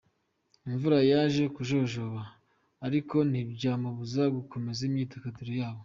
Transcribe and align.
Imvura 0.67 0.97
yaje 1.11 1.43
kujojoba 1.55 2.21
ariko 2.85 3.15
ntibyababuza 3.29 4.23
gukomeza 4.35 4.81
imyidagaduro 4.87 5.51
yabo. 5.61 5.79